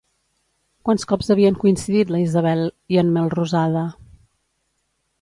[0.89, 2.65] Quants cops havien coincidit la Isabel
[2.97, 3.89] i en Melrosada?